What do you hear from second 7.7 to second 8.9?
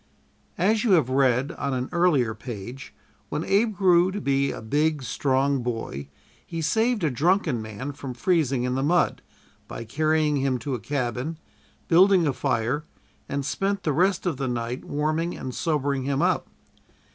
from freezing in the